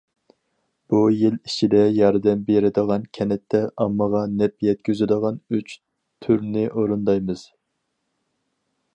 [0.91, 5.75] بۇ يىل ئىچىدە ياردەم بېرىدىغان كەنتتە ئاممىغا نەپ يەتكۈزىدىغان ئۈچ
[6.27, 7.45] تۈرنى ئورۇندايمىز.